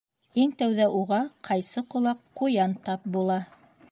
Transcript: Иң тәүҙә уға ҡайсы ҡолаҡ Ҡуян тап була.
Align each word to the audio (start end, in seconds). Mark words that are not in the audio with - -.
Иң 0.43 0.53
тәүҙә 0.61 0.87
уға 1.01 1.19
ҡайсы 1.49 1.85
ҡолаҡ 1.93 2.25
Ҡуян 2.41 2.73
тап 2.89 3.07
була. 3.19 3.39